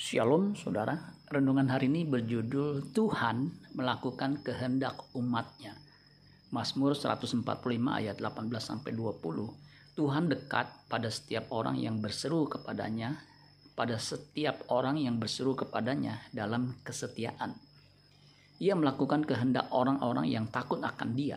Shalom 0.00 0.56
saudara, 0.56 0.96
renungan 1.28 1.68
hari 1.68 1.92
ini 1.92 2.08
berjudul 2.08 2.88
Tuhan 2.96 3.52
melakukan 3.76 4.40
kehendak 4.40 4.96
umatnya. 5.12 5.76
Mazmur 6.48 6.96
145 6.96 7.44
ayat 7.92 8.16
18 8.16 8.48
sampai 8.64 8.96
20. 8.96 9.20
Tuhan 10.00 10.24
dekat 10.32 10.88
pada 10.88 11.12
setiap 11.12 11.52
orang 11.52 11.76
yang 11.76 12.00
berseru 12.00 12.48
kepadanya, 12.48 13.20
pada 13.76 14.00
setiap 14.00 14.64
orang 14.72 14.96
yang 14.96 15.20
berseru 15.20 15.52
kepadanya 15.52 16.24
dalam 16.32 16.80
kesetiaan. 16.80 17.60
Ia 18.56 18.72
melakukan 18.72 19.20
kehendak 19.28 19.68
orang-orang 19.68 20.32
yang 20.32 20.48
takut 20.48 20.80
akan 20.80 21.12
Dia, 21.12 21.36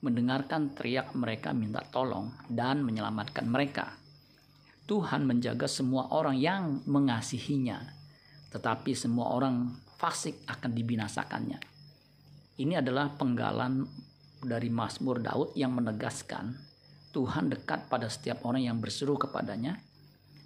mendengarkan 0.00 0.72
teriak 0.72 1.12
mereka 1.12 1.52
minta 1.52 1.84
tolong 1.92 2.32
dan 2.48 2.80
menyelamatkan 2.80 3.44
mereka 3.44 4.05
Tuhan 4.86 5.26
menjaga 5.26 5.66
semua 5.66 6.06
orang 6.14 6.38
yang 6.38 6.78
mengasihinya, 6.86 7.82
tetapi 8.54 8.94
semua 8.94 9.34
orang 9.34 9.74
fasik 9.98 10.46
akan 10.46 10.70
dibinasakannya. 10.70 11.58
Ini 12.62 12.78
adalah 12.78 13.10
penggalan 13.18 13.82
dari 14.46 14.70
Mazmur 14.70 15.18
Daud 15.18 15.58
yang 15.58 15.74
menegaskan 15.74 16.54
Tuhan 17.10 17.50
dekat 17.50 17.90
pada 17.90 18.06
setiap 18.06 18.46
orang 18.46 18.62
yang 18.62 18.78
berseru 18.78 19.18
kepadanya, 19.18 19.74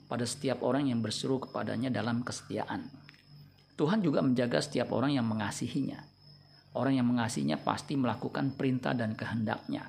pada 0.08 0.24
setiap 0.24 0.64
orang 0.64 0.88
yang 0.88 1.04
berseru 1.04 1.36
kepadanya 1.36 1.92
dalam 1.92 2.24
kesetiaan. 2.24 2.88
Tuhan 3.76 4.00
juga 4.00 4.24
menjaga 4.24 4.64
setiap 4.64 4.88
orang 4.96 5.20
yang 5.20 5.28
mengasihinya. 5.28 6.00
Orang 6.72 6.96
yang 6.96 7.04
mengasihinya 7.04 7.60
pasti 7.60 7.98
melakukan 7.98 8.56
perintah 8.56 8.96
dan 8.96 9.12
kehendaknya. 9.12 9.84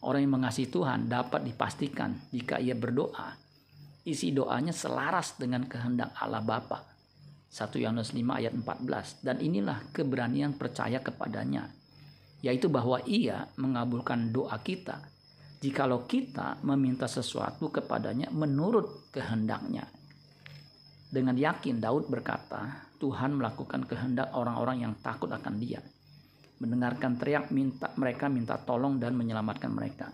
Orang 0.00 0.24
yang 0.26 0.40
mengasihi 0.40 0.72
Tuhan 0.72 1.06
dapat 1.06 1.44
dipastikan 1.44 2.16
jika 2.32 2.56
ia 2.56 2.72
berdoa, 2.72 3.36
isi 4.06 4.32
doanya 4.32 4.72
selaras 4.72 5.36
dengan 5.36 5.66
kehendak 5.66 6.14
Allah 6.16 6.40
Bapa. 6.40 6.86
1 7.50 7.82
Yohanes 7.82 8.14
5 8.14 8.20
ayat 8.40 8.54
14 8.54 9.26
dan 9.26 9.36
inilah 9.42 9.90
keberanian 9.90 10.54
percaya 10.54 11.02
kepadanya 11.02 11.66
yaitu 12.40 12.72
bahwa 12.72 13.02
ia 13.04 13.44
mengabulkan 13.60 14.32
doa 14.32 14.56
kita 14.64 14.96
jikalau 15.60 16.08
kita 16.08 16.56
meminta 16.64 17.04
sesuatu 17.04 17.68
kepadanya 17.68 18.32
menurut 18.32 19.12
kehendaknya. 19.12 19.84
Dengan 21.10 21.36
yakin 21.36 21.82
Daud 21.82 22.08
berkata, 22.08 22.88
Tuhan 22.96 23.36
melakukan 23.36 23.84
kehendak 23.84 24.32
orang-orang 24.32 24.88
yang 24.88 24.94
takut 25.04 25.28
akan 25.28 25.60
dia. 25.60 25.84
Mendengarkan 26.60 27.16
teriak 27.20 27.52
minta 27.52 27.92
mereka 27.96 28.28
minta 28.32 28.56
tolong 28.56 28.96
dan 28.96 29.16
menyelamatkan 29.16 29.72
mereka. 29.72 30.08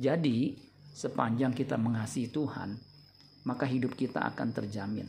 Jadi, 0.00 0.56
sepanjang 0.96 1.52
kita 1.52 1.76
mengasihi 1.76 2.30
Tuhan, 2.30 2.72
maka 3.46 3.64
hidup 3.64 3.96
kita 3.96 4.20
akan 4.34 4.52
terjamin. 4.52 5.08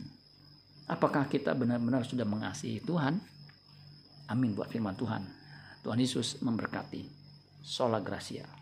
Apakah 0.88 1.28
kita 1.28 1.56
benar-benar 1.56 2.04
sudah 2.04 2.26
mengasihi 2.26 2.82
Tuhan? 2.82 3.20
Amin 4.28 4.56
buat 4.56 4.68
firman 4.72 4.96
Tuhan. 4.96 5.22
Tuhan 5.82 5.98
Yesus 5.98 6.40
memberkati. 6.40 7.04
Sola 7.62 7.98
Gracia. 8.02 8.61